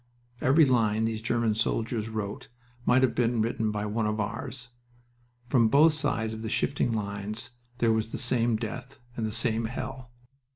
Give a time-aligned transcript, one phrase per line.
[0.41, 2.47] Every line these German soldiers wrote
[2.87, 4.69] might have been written by one of ours;
[5.47, 9.65] from both sides of the shifting lines there was the same death and the same
[9.65, 10.09] hell.